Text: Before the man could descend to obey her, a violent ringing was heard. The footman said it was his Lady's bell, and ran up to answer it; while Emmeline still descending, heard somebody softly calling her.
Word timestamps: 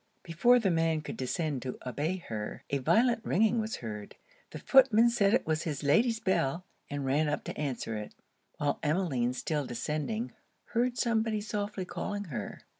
Before 0.23 0.57
the 0.57 0.71
man 0.71 1.01
could 1.01 1.15
descend 1.15 1.61
to 1.61 1.77
obey 1.85 2.17
her, 2.27 2.63
a 2.71 2.79
violent 2.79 3.23
ringing 3.23 3.59
was 3.59 3.75
heard. 3.85 4.15
The 4.49 4.57
footman 4.57 5.11
said 5.11 5.31
it 5.35 5.45
was 5.45 5.61
his 5.61 5.83
Lady's 5.83 6.19
bell, 6.19 6.65
and 6.89 7.05
ran 7.05 7.29
up 7.29 7.43
to 7.43 7.55
answer 7.55 7.95
it; 7.97 8.15
while 8.57 8.79
Emmeline 8.81 9.33
still 9.33 9.67
descending, 9.67 10.31
heard 10.73 10.97
somebody 10.97 11.39
softly 11.39 11.85
calling 11.85 12.23
her. 12.33 12.61